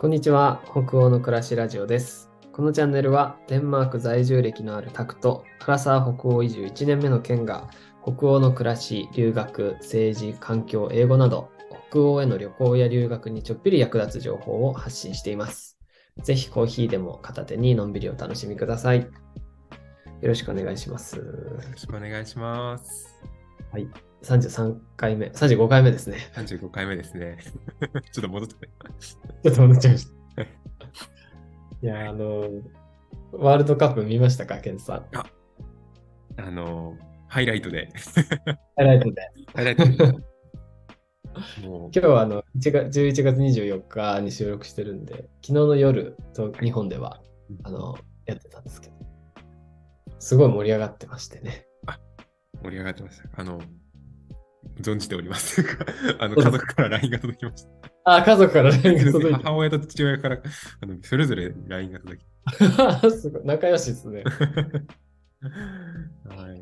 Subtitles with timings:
[0.00, 2.30] こんにちは、北欧の暮らしラジオです。
[2.52, 7.68] このチャンネルは、デンマーク在住歴のあるタクと、アラサー北欧移住1年目の県が、
[8.04, 11.50] 北欧の暮らし、留学、政治、環境、英語など、
[11.90, 15.76] 北欧への旅行や留学にちょっぴり役立つ情報を発信しています。
[16.22, 19.00] ぜひコーヒーでも片手にのんびりお楽しみください。
[19.00, 19.08] よ
[20.22, 21.16] ろしくお願いします。
[21.16, 21.24] よ
[21.72, 23.16] ろしくお願いします。
[23.72, 23.88] はい。
[24.22, 26.18] 33回目、35回目ですね。
[26.34, 27.38] 35回目ですね。
[28.12, 28.72] ちょっと戻ってね。
[29.42, 30.42] ちょっと戻っちゃいました。
[30.42, 32.48] いや、あの、
[33.32, 35.06] ワールドカップ見ましたか、ケンさん？
[36.40, 36.96] あの、
[37.28, 37.88] ハイライトで。
[38.76, 39.22] ハイライトで。
[39.54, 40.28] ハイライトで。
[41.62, 47.20] も今日はあの1月11月24日に収録してるんで、昨日の夜と日本では
[47.62, 48.94] あのやってたんですけど、
[50.18, 51.66] すごい盛り上がってましてね。
[52.60, 53.28] う盛り上がってました。
[53.40, 53.60] あの、
[54.82, 55.64] 存じております。
[56.18, 57.70] あの、家族から LINE が届きました。
[58.04, 60.42] あ、家族から LINE が届いて母親と父親から
[60.80, 62.24] あのそれぞれ LINE が届き
[63.18, 64.24] すごい仲良しですね。
[66.24, 66.60] はい。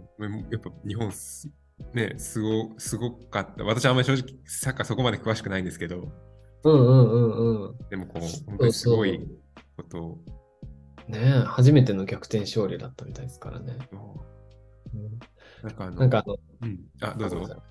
[0.50, 1.48] やっぱ日本す、
[1.94, 3.64] ね、すごすごかった。
[3.64, 6.12] 私はあんまり正直サッカーそこまで詳しくないんですけど、
[6.64, 7.78] うんうんうんうん。
[7.88, 9.26] でもこう、本当にすごい
[9.76, 10.18] ことを。
[11.08, 13.78] ねえ初めての逆転勝利だったみたいですからね。
[13.92, 14.36] うん
[15.62, 17.62] なんかあの、なんかあの、うん、あ、どうぞ。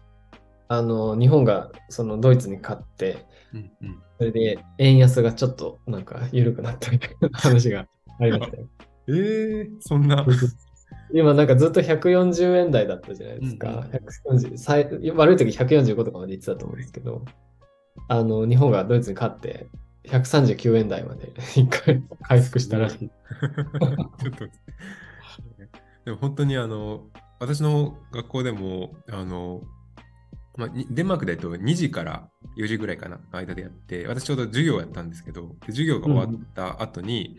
[0.68, 7.88] あの日本がそのドイツに勝って、うんうん、それで円安がちょっとなんか緩くなったみたいな話が
[8.20, 8.68] ありましたよ。
[9.08, 10.26] えー、そんな。
[11.14, 13.70] 今なんかずっと140円台だったじゃないですか。
[13.70, 17.24] うんうん140最悪い時145とかまで行ってたと思うんですけど、
[18.08, 19.68] あの日本がドイツに勝って
[20.06, 22.98] 139円台まで 一回回復したらしい。
[23.00, 24.46] ちょっと。
[26.06, 27.08] でも本当にあの、
[27.40, 29.62] 私の学校でも、あの、
[30.58, 37.38] まあ、にデンマークだと2時から4時ぐらいかな、間でやって、私ちょうど授業やったんですけど、で授業が終わった後に、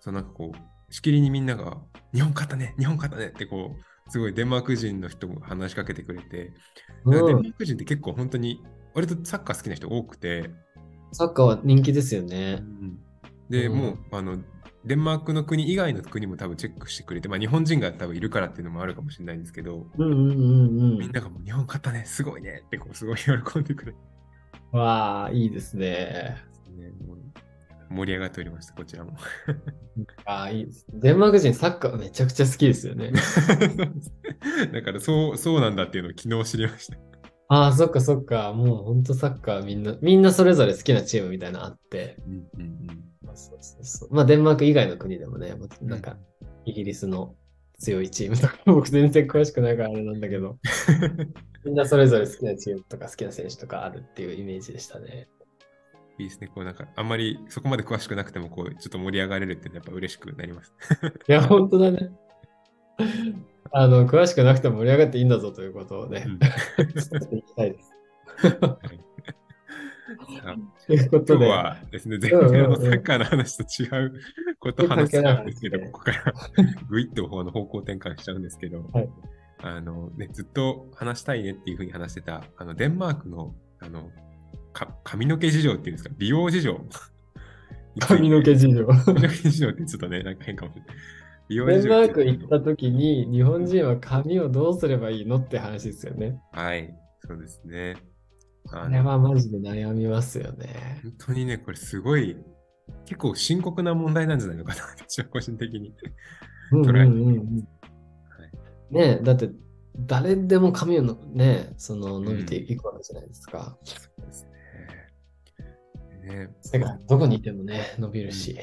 [0.00, 1.78] そのなんかこう、しきりにみんなが、
[2.14, 6.52] 日本勝ったね、日本勝ったねってこう、すごいデンマーク人の人も話しかけてくれて、
[7.06, 8.62] だからデンマーク人って結構本当に、
[8.94, 10.50] 割とサッカー好きな人多くて、
[11.12, 12.62] サッカーは人気ですよね。
[13.48, 13.78] で、うん。
[13.78, 14.38] もうあの
[14.86, 20.34] デンマークの国以外の国も多分チェックしてくれて、まあ、日本人が多分いるからっていうのもあるかもしれないんですけど、うんうんう
[20.96, 23.98] んみんながもう日本勝ったね、すごいねってこうすごい喜んでくれて、
[24.72, 24.80] うん。
[24.80, 26.36] わあ、いいですね。
[26.76, 26.92] ね、
[27.88, 29.16] 盛り上がっておりました、こちらも。
[30.26, 30.68] ああ、いい。
[30.92, 33.12] デンマーク人サッカーめちゃくちゃ好きですよね。
[34.72, 36.98] だからそうそうなんだっていうのを昨日知りました。
[37.48, 38.52] ああ、そっかそっか。
[38.52, 42.16] もう本当サッカーみんな、みんなそれぞれ好きなチームみたいなのあって。
[42.26, 46.16] うんうんうんそうそうそうまあデンマーク以外の国でもね、なんか
[46.64, 47.34] イギリスの
[47.78, 50.58] 強いチームとか、 僕全然詳しくないからあれなんだけど、
[51.64, 55.28] みんなそれぞれ好きなチームとか好きな選手とかあるっていうイメージでしたね。
[56.18, 60.72] いいですね、こうなんかあんまりそこまで詳しくなくてもこうちょっと盛り上がれるってやっぱ嬉しくなります。
[61.28, 62.10] いや、本当だね。
[63.72, 67.92] あの、詳しくなくても盛り上がっていいんだぞということをねう、ん伝えていきたいです。
[68.60, 68.78] あ
[70.86, 74.14] ということで、今日はですね、全うんうんうん然あのサッカーの話と違う
[74.60, 76.32] ことを話すんですけど、ここから
[76.88, 79.08] ぐいっと方の方向転換しちゃうんですけど、はい
[79.58, 84.10] あのね、ずっと話したいねっていうふうに話してた、あのデンマークのあの
[84.72, 86.78] か髪の毛事情っていうんですか、美容事情。
[88.00, 88.86] 髪の毛事情。
[88.86, 90.96] 髪の毛事情ってちょっとね、なんか変かもしれない。
[91.48, 96.40] デンマーク行った時に日本人は髪をどうすればいいのって話ですよね。
[96.52, 97.96] はい、そうですね。
[98.64, 101.00] こあのれはマジで悩みますよね。
[101.02, 102.36] 本当にね、これすごい、
[103.06, 105.88] 結構深刻な問題なんじゃないのかな、私は個人的に。
[106.72, 107.68] うんうん捉えてうんうん
[108.90, 109.50] ねえだって
[109.96, 113.76] 誰でも髪をのね、その伸びていくわけじゃないですか。
[113.84, 116.36] そうですね。
[116.36, 118.54] ね世界どこにいてもね、伸びるし。
[118.54, 118.58] フ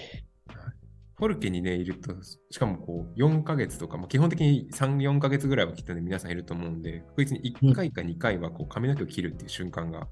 [1.26, 2.14] ォルケにね、いると、
[2.50, 10.08] しかもこう4ヶ月とか、まあ、基本的に3、4ヶ月ぐらいはきっとね、皆さんいると思うんで、確実に1回か2回はこう髪の毛を切るっていう瞬間が、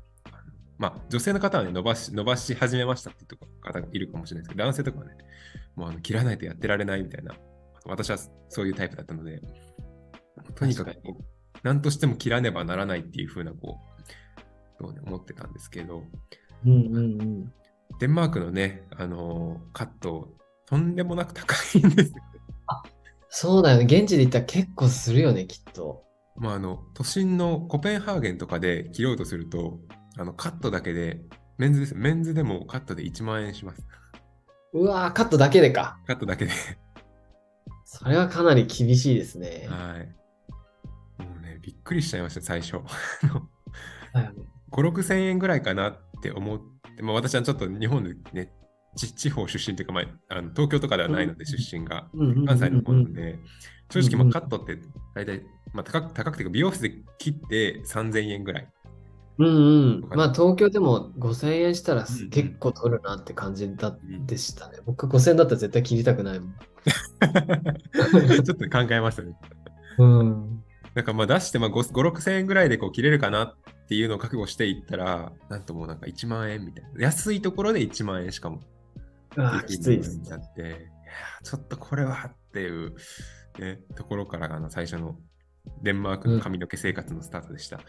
[0.78, 5.12] まあ、女性の方はね、伸ばし、伸ばし始めましたっていう方がいるかもしれないですけど、男性とかはね、
[5.76, 7.36] もうあの切らないとやってられないみたいな、
[7.86, 8.18] 私は
[8.50, 9.42] そういうタイプだったので、
[10.56, 11.24] とにかくこう、
[11.64, 16.04] 何としても切らねばならないっていう風な、こう、そうね思ってたんですけど、
[16.66, 17.54] うんうんうん。
[18.00, 20.34] デンマークのね、あのーカット、
[20.70, 22.16] とんでもなく高いんですよ。
[23.30, 23.86] そうだよね。
[23.86, 26.04] 現地で行ったら結構するよね、きっと。
[26.36, 29.80] まあ、あの、都心のコペンハーゲンとかで切ろうとすると、
[30.18, 31.22] あの、カットだけで、
[31.58, 31.96] メンズです。
[31.96, 33.84] メンズでもカットで1万円します。
[34.74, 36.00] うわー、カットだけでか。
[36.06, 36.52] カットだけで。
[37.84, 39.68] それはかなり厳しいですね。
[39.68, 41.24] はい。
[41.24, 42.74] もうね、びっくりしちゃいました、最初。
[44.14, 46.60] だよね5、 6千円ぐらいかなって思っ
[46.96, 48.50] て、まあ、私はちょっと日本でね、ち
[48.96, 52.08] 地方出身というか、まあ、あの東京とかではないので、出身が。
[52.14, 53.40] うんうんうんうん関西の方なので、
[53.92, 54.80] 正直、うんうんまあ、カットって
[55.16, 55.44] 大体、
[55.74, 58.68] まあ、高く高くて美容室で切って3000円ぐらい。
[59.40, 60.10] うんうん。
[60.10, 64.80] かまあ東京でも5000円したらうんうん結構取るなって感じだうんでしたね。
[64.86, 66.56] 僕5000円だったら絶対切りたくないもん。
[68.44, 69.34] ちょっと考えましたね。
[69.98, 70.64] うん。
[70.94, 73.56] なんかまあ出してまあ5、5 6000円ぐらいでこう切れるかなっ
[73.88, 76.90] ていうのを覚悟していったら、なんともうなんか1万円みたいな。
[77.02, 78.60] 安いところで1万円しかも。
[79.38, 82.96] ああ、きついですちょっとこれはっていう、
[83.60, 85.18] ね、ところからあの最初の
[85.82, 87.80] デンマークの髪の毛生活のスタートでした。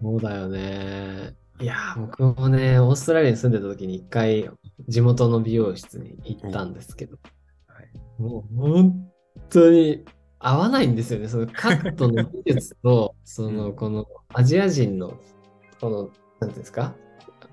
[0.00, 1.34] そうだよね。
[1.60, 4.48] いやー、僕もね、オーストラリアに住んでた時に一回
[4.88, 7.18] 地元の美容室に行ったんですけど、
[7.66, 9.10] はい、もう本
[9.50, 10.04] 当に
[10.38, 11.28] 合わないんですよね。
[11.28, 15.18] そのカットの技術と、 その、このアジア人の、
[15.80, 16.94] この、なんていうんですか、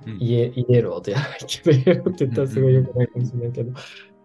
[0.06, 0.18] うん。
[0.20, 3.74] イエイエローとやらないけど、イエローって言ったらすごい良くないかもしれないけど、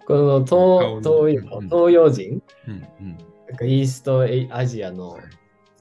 [0.07, 5.19] この東東東洋人、なんかイーストアジアの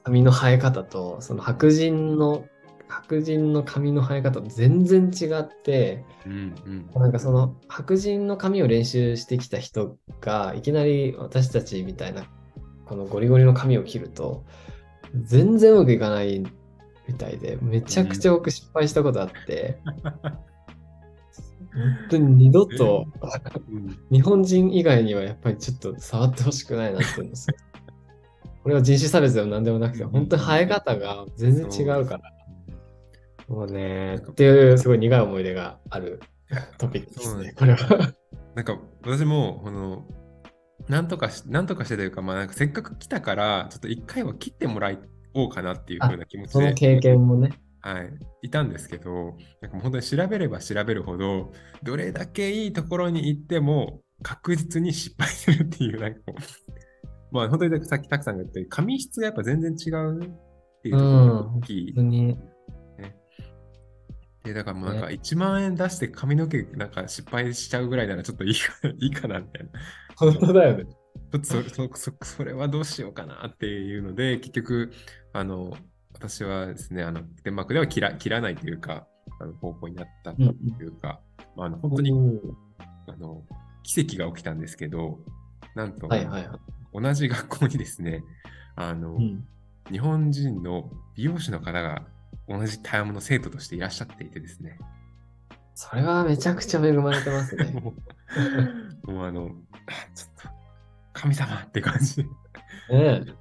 [0.04, 2.44] 髪の生え方と、その白人の、
[2.88, 6.54] 白人の髪の生え方全然違って、うん
[6.94, 7.02] うん。
[7.02, 12.24] なんかその白人の髪を練習してきた人がいきなり私たちみたいな
[12.86, 14.44] このゴリゴリの髪を切ると
[15.14, 16.42] 全然うまくいかない
[17.10, 19.78] みたいでめちゃくちゃ僕失敗したことあって、
[21.72, 23.06] 本当に二度と
[23.70, 23.98] うん。
[24.10, 27.56] 日本人以外にはやっぱりちょっと触ってほしくないなっていうのですよ。
[28.62, 32.20] これは人種差別でも何でもなくて本当に生え方が全然違うから。
[33.48, 36.20] もうねっていうすごい苦い思い出がある
[36.78, 38.12] トピックですねこれは。
[38.54, 40.04] なんか私もこの
[40.88, 44.90] なんとかしなんとかしてというか,、まあ、なんかせっかく来たからちょっと一回は切ってもら
[45.34, 47.50] おうかなっていう風な気持ちで、その経験もね。
[47.82, 48.10] はい、
[48.42, 51.50] いたんですけどなんか本当に調べれば調べるほど
[51.82, 56.20] どれだけいいところに行っても確実に失敗するっていうなんか
[57.32, 60.28] まあ本当にさっきたくさんが言ったように髪質がやっぱ全然違うっ
[60.82, 62.38] ていうところが大きい本当に。
[64.44, 69.70] で、だからもうなんか1万円出して髪の毛なんか失敗しちゃうぐらいならちょっといいかいいかなみたいな。
[70.16, 70.84] 本当だよね。
[71.32, 74.92] ちょっとそそそそれはどうしようかなっていうので、結局、
[75.32, 75.76] あの、
[76.12, 79.06] 私はですね、あの、デンマークでは切ら切らないというか、
[79.40, 80.46] あの方向になったとい
[80.84, 81.20] うか、
[81.56, 82.40] まあ、あの本当に、うん
[83.06, 83.42] あの
[83.82, 85.18] 奇跡が起きたんですけど、
[85.74, 86.58] なんと、はいはいはい。
[86.92, 88.22] 同じ学校にですね、
[88.76, 89.46] あの、うん
[89.90, 92.04] 日本人の美容師の方が
[92.48, 94.78] 同じタイムの生徒としていらっしゃっていてですね、
[95.74, 97.72] それはめちゃくちゃ恵まれてますね。
[99.02, 99.50] もうあの、
[99.86, 100.59] あちょっと
[101.20, 102.22] 神様って感じで、
[102.96, 103.32] よね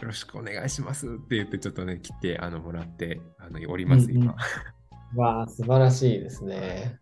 [0.00, 4.34] ろしくお願いしますって言って、ちょっとね、切ってあのもらってあのおります、今。
[5.14, 5.18] え。
[5.18, 6.98] わあ、素晴らしいですね。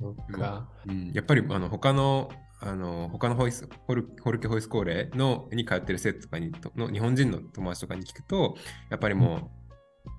[0.00, 0.68] そっか。
[0.86, 2.30] うん、やっぱりあの他の
[2.60, 8.56] あの他のホイスホルホルケホイスコーレのに通ってる生徒とかにとの日本人の友達とかに聞くと、
[8.90, 9.50] やっぱりも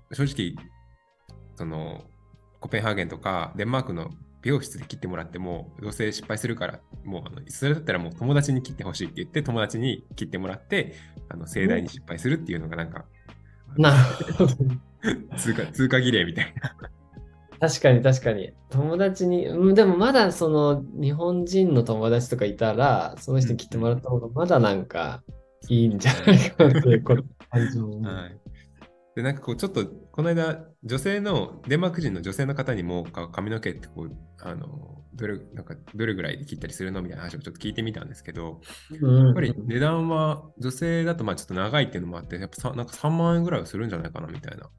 [0.09, 0.55] う、正直、
[1.55, 2.05] その
[2.59, 4.09] コペンハーゲンとかデンマークの
[4.45, 10.93] 美容室で切ってもらっても、どうせ失敗するから、もうあのそれだったらもう友達に切ってほしいって言って、友達に切ってもらって、
[11.29, 13.05] あの盛大に失敗するっていうのがなんか、
[13.75, 14.53] なるほど。
[15.37, 16.75] 通過通過儀礼みたいな。
[17.59, 18.53] 確かに確かに。
[18.69, 25.23] 友達に、うんでもまだその日本人の友達とかいたら、その人に切ってもらった方がまだなんか
[25.69, 27.23] いいんじゃないかなっていう感
[27.71, 27.99] じも。
[28.01, 28.39] はい。
[29.15, 38.59] で、なんかこう、ちょっと、この間、女性の、デンマーク人の女性の方にも、か髪の毛ってこう、あの、どれ、なんか、どれぐらいで切ったりするのみたいな話をちょっと聞いてみたんですけど、
[39.01, 39.25] うん。
[39.27, 44.71] やっぱり値段は、女性だとまあちょっと長いっていうのもあって、やっぱさなんか3万円ぐらいはするんじゃないかなみたいなこ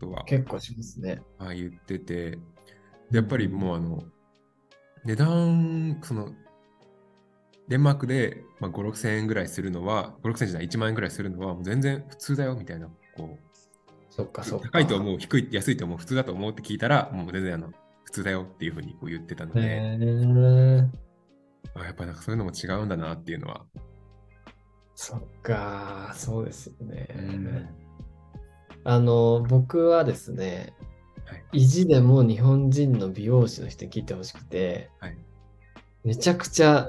[0.00, 0.24] とは。
[0.24, 1.22] 結構しますね。
[1.38, 4.02] あ言ってて、でやっぱりもうあの、
[5.04, 6.32] 値段、その、
[7.68, 13.55] デンマークで、まあ、5、6千円ぐらいするのは、5、6千円じゃない、1万円ぐらいするのは、全然普通だよみたいな、こう、
[14.16, 14.70] そっかそっか。
[14.70, 17.70] 高いと思う、低い、安いと思う、普通だと思うって聞いたら、もう全然あの
[18.04, 20.88] 普通だよっていうふうにこう言ってたので、へー
[21.74, 23.66] あやっぱなんかそういうのも違うんだなっていうのは。
[24.94, 27.08] そっか、そうですよね。
[27.14, 27.68] うん
[28.84, 30.72] あの、僕はですね、
[31.26, 35.18] はい意地でも日本人の美容師の人に切ってほしくて、はい
[36.04, 36.88] めちゃくちゃ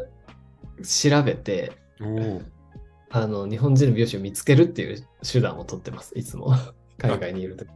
[0.84, 1.74] 調べて。
[3.10, 6.54] あの、日本人の美容師を見つけるっていう手段を取ってます、いつも。
[6.98, 7.70] 海外にいるとき。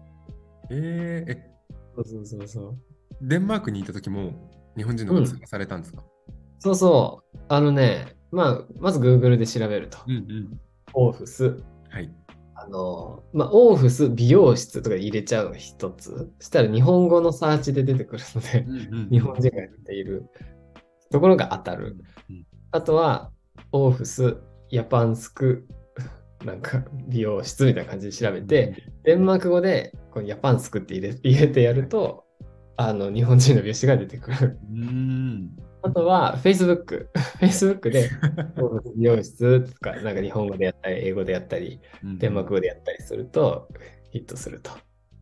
[0.71, 1.51] えー、え、
[1.95, 2.77] そうそうそうそう。
[3.21, 4.33] デンマークにいた時も
[4.75, 6.03] 日本人の方探されたんですか、
[6.59, 7.39] そうそう。
[7.49, 9.99] あのね、まあ、まず Google で調べると。
[10.07, 10.59] うん、うん
[10.93, 11.57] オーフス。
[11.89, 12.11] はい。
[12.55, 16.31] あの、まあ、オーフス美容室とか入れちゃうの一つ。
[16.39, 18.65] そしたら日本語のサーチで出てくるので、
[19.09, 20.25] 日本人がやっている
[21.09, 21.97] ところが当たる。
[22.29, 23.31] うんあとは、
[23.73, 24.37] オーフス、
[24.69, 25.67] ヤパンスク、
[26.45, 32.25] なんか美容室みたいな感じで調べて、デンマーク語でこのヤパンスクって入れ 入れてやると、
[32.77, 34.59] あの日本人の美容師が出てくる。
[34.71, 35.51] うん。
[35.83, 37.07] あとは、Facebook。
[37.41, 38.09] Facebook で、
[38.95, 43.67] 美容室とか、なんか日本語でやったり、英語でやったり、うんデンマーク語でやったりすると、
[44.11, 44.71] ヒットすると。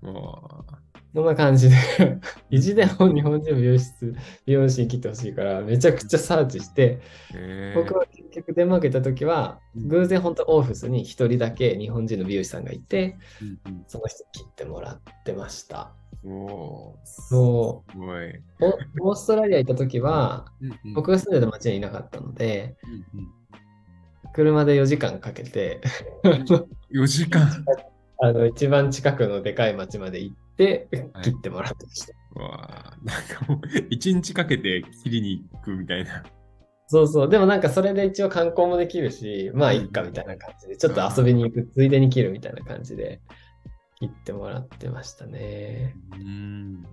[0.01, 0.65] も
[1.13, 1.75] そんな感じで、
[2.51, 6.99] 意地でも日本人の美容室、美容師に来てほしいから、めちゃくちゃサーチして、
[7.73, 9.87] 僕は結局デンマーク行った時は、うん。
[9.87, 15.93] 偶然本当オフィスに一人だけ日本人の美容師さんがいて、うんその人に切ってもらってました。
[17.03, 17.83] そ。
[17.95, 20.45] う、おオーストラリア行った時は、
[20.93, 22.75] 僕が住んでた町にいなかったので、
[24.33, 25.81] 車で4時間かけて、
[26.23, 27.65] 4時間。
[28.21, 32.13] あの一番近くのでかい町まで行ってはい切ってもらってました。
[32.35, 36.23] うわあなんかもう、1日かけて切りに行くみたいな。
[36.87, 37.29] そうそう。
[37.29, 43.21] でもなんかそれで一応観光もできるし、まあいっかみたいな感じで、ちょっと遊びに行くついでに切るみたいな感じで
[43.99, 45.95] 切ってもらってましたね。
[46.11, 46.85] うん。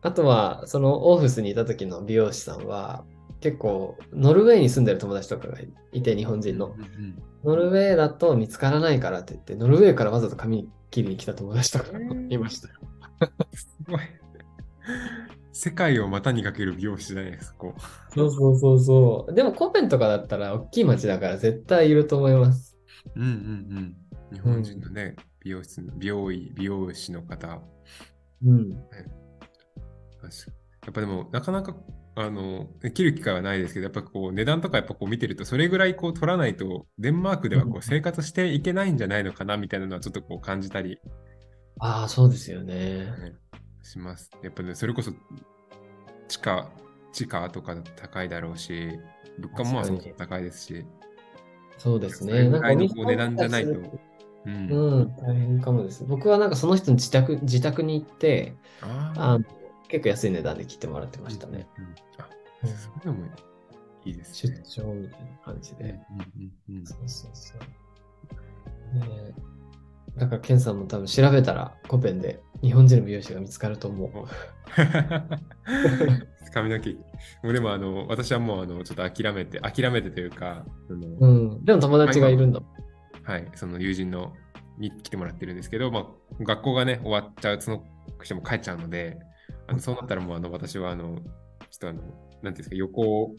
[0.00, 3.04] あとは、そのオフィスにいた時の美容師さんは、
[3.42, 5.58] 結構ノルウェーに住んでる友達とかが
[5.92, 6.76] いて、日本人のう。
[6.76, 12.74] んうんノルウェーだと見つからないからって言って、ノルウェーからわざと髪切りに来た友達とかもいましたよ。
[13.52, 14.00] すごい。
[15.52, 17.74] 世界を股にかける美容師じゃないですか、こ
[18.14, 19.34] そうそうそうそう。
[19.34, 22.76] でもコペンとかだったら大きい町だから絶対いると思います。
[23.16, 23.20] う。
[23.20, 23.34] うんうんう
[23.80, 23.96] ん。
[24.32, 27.60] 日本人のね、美容室の、美容医、美容師の方。
[28.44, 28.70] うん。
[28.70, 28.98] 確か
[30.84, 31.76] やっぱでも、なかなか、
[32.14, 40.98] あの、切る機会はないですけど、やっぱこう、値段とかやっぱこう見てると、それぐらいこう取らないと、デンマークではこう生活していけないんじゃないのかな、みたいなのはちょっとこう感じたり、
[41.78, 42.74] ああ、そうですよね。
[42.74, 43.34] ね
[43.82, 44.30] します。
[44.42, 45.12] やっぱね、それこそ、
[46.28, 46.70] 地価、
[47.12, 48.90] 地価とか高いだろうし、
[49.38, 50.84] 物価もまあそそも高いですし、
[51.78, 52.48] そうですね。
[52.48, 53.70] なんかこう値段じゃないと
[54.44, 54.68] うん。
[54.70, 56.04] うん、大変かもです。
[56.04, 59.44] 僕はなんかその人の自宅自宅に行って、ああの
[59.92, 61.66] 結構安い値段で切ってもらってましたね。
[61.78, 61.94] うんうん
[62.62, 63.26] それでも
[64.04, 64.62] いいです出ね。
[64.64, 65.84] 張みたいな感じで。
[65.84, 68.98] うんうんうんそうそうそう。
[68.98, 69.34] ねえ
[70.16, 74.10] だから、ケンさんも多分調べたら、コペンで日本人の美容師が見つかると思う。
[76.52, 76.90] 髪 の毛。
[76.92, 77.00] も
[77.44, 80.94] うでもあの、私はもうあの、ちょっと諦めて、諦めてというか、う
[81.26, 81.64] ん。
[81.64, 82.70] でも友達がいるんだもん。
[83.24, 84.32] はい、その友人の
[84.78, 86.06] に来てもらってるんですけど、まあ、
[86.44, 87.84] 学校がね、終わっちゃう、その
[88.22, 89.18] 人も帰っちゃうので、
[89.72, 93.34] あのそうなったらもうあの私はあの、ちょっとあの、なんていうんですか、横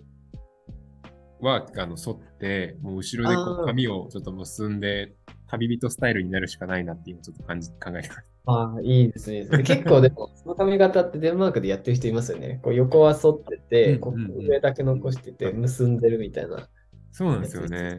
[1.39, 5.13] はあの沿って、もう後ろでこう髪をちょっと結んで、
[5.47, 8.33] 旅人スタイルになるしかないなっていうちょっと感じ考えてます。
[8.45, 9.45] ああ、いいですね。
[9.63, 12.59] 結構でも、 その髪型ってデンマークでやってる人いますよね。
[12.63, 16.67] こう横は反ってて、こう上だけ残してて、結んでるみたいな。
[17.11, 17.97] そうなんですよね。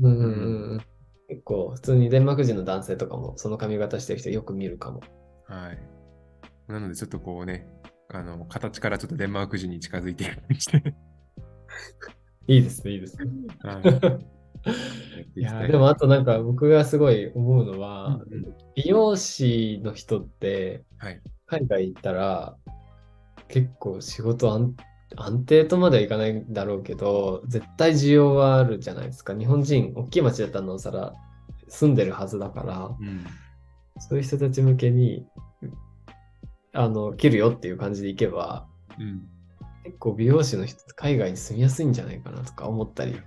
[0.00, 0.80] うんうんうん。
[1.28, 5.00] 結構、普通にデンマーク人の男性とかも、その髪型してる人よく見るかも。
[5.46, 5.78] はい。
[6.68, 7.66] なのでちょっとこうね、
[8.08, 10.94] あの、形からちょっとデンマーク人に近づいていくようにして、
[12.46, 13.30] いいですね、いいですね。
[13.62, 14.30] はい。
[15.40, 21.20] やでもあとなんか僕がすごい思うのは、うんうん美容師の人ってはい。
[21.46, 22.56] 海外行ったら
[23.48, 24.74] 結構仕事安
[25.16, 29.36] 安定とまではいかないんだろうけど、絶対需要はあるじゃないですか。
[29.36, 31.12] 日本人、大きい町だったらなおさら
[31.68, 33.24] 住んでるはずだから、うん。
[33.98, 35.26] そういう人たち向けに、
[36.72, 38.66] あの、切るよっていう感じでいけば、
[38.98, 39.28] うん。
[39.84, 43.20] 結構美容師の人海外に住みやすいんじゃないかなとか思ったり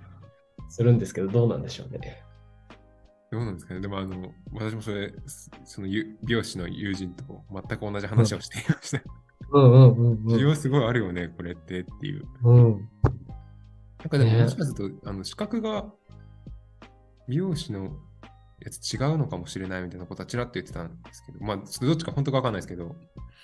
[0.68, 2.22] するんですけど、どうなんでしょうね。
[3.30, 3.80] どうなんですかね。
[3.80, 9.02] でも、あの、私もそれ、そそのゆ美容師の友人と全く同じ話をしていました。
[9.52, 10.26] うんうんうんうん。
[10.26, 12.24] 需要すごいあるよね、これってっていう。
[12.44, 12.88] うん。
[13.98, 15.86] なんかでも、ねもしかすると、あの資格が
[17.28, 17.96] 美容師の
[18.60, 21.62] やつ違うのかもしれないみたいなことはちらっと言ってたんですけど、まあ、ど
[21.92, 22.96] っちか本当かわかんないですけど、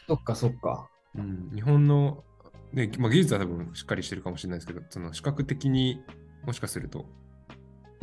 [0.07, 0.89] そっかそっか。
[1.15, 2.25] うん、日本の、
[2.73, 6.01] ねまあ、技術は多分しっかりしてるかもしれないですけど、その資格的に
[6.45, 7.07] もしかすると、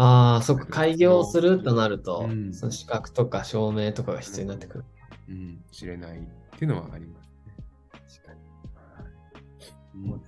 [0.01, 0.65] ああ、そっか。
[0.67, 4.85] 開業するとなると、うんその資格とか証明とかが必要になってくる。
[5.27, 6.21] うん、知れないっ
[6.57, 7.55] ていうのはありますね。
[7.91, 9.11] 確かはい
[9.95, 10.21] うん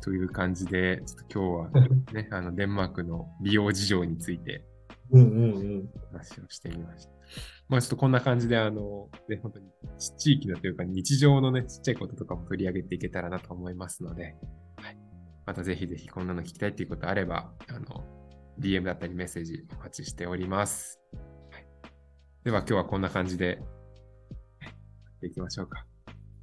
[0.00, 4.64] という感じで、ちょっと今日はね、 あのデンマークの美容事情について
[5.10, 5.90] うんうんうん。
[6.12, 7.12] 話をしてみました。
[7.68, 9.66] まあちょっとこんな感じで、あの、ね、本当に
[10.18, 14.36] 地域のというか日常のね、ちっちゃいこととかも取り上げていけたらなと思いますので、
[14.76, 14.96] はい、
[15.46, 18.04] またぜひぜひこんなの聞きたいっていうことあれば、あの、
[18.58, 20.98] DM だったりメッセージお待ちしております。
[21.50, 21.66] はい、
[22.44, 23.60] では今日はこんな感じで、はいや
[25.16, 25.84] っていきましょうか。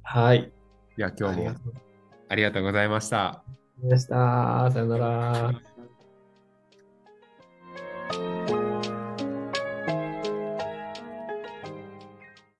[0.02, 0.52] はい。
[0.96, 1.72] では今日もありがとう
[2.28, 3.42] ありがとうございました。
[3.82, 4.70] でした。
[4.70, 5.75] さよなら。